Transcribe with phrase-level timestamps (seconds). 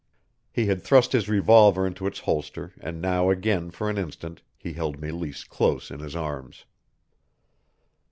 [0.51, 4.73] He had thrust his revolver into its holster and now again for an instant he
[4.73, 6.65] held Meleese close in his arms.